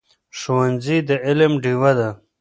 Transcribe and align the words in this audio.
ښوونځی 0.39 0.97
د 1.07 1.09
علم 1.25 1.53
ډېوه 1.63 1.91
ده. 1.99 2.09